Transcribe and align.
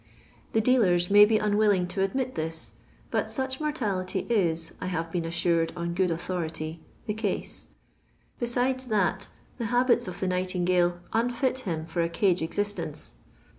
The 0.53 0.61
dealers 0.61 1.11
may 1.11 1.25
be 1.25 1.37
unwilling 1.37 1.85
to 1.89 2.01
admit 2.01 2.33
this; 2.33 2.71
but 3.11 3.27
tuch 3.29 3.59
mor 3.59 3.71
tality 3.71 4.27
is, 4.31 4.73
I 4.81 4.87
have 4.87 5.11
been 5.11 5.25
assured 5.25 5.71
on 5.75 5.93
good 5.93 6.09
authority, 6.09 6.79
the 7.05 7.13
case; 7.13 7.67
besides 8.39 8.85
that, 8.87 9.27
the 9.59 9.65
habits 9.65 10.07
of 10.07 10.19
the 10.19 10.27
nightin 10.27 10.65
gale 10.65 10.97
unfit 11.13 11.59
him 11.69 11.85
for 11.85 12.01
a 12.01 12.09
cage 12.09 12.41
existence. 12.41 13.17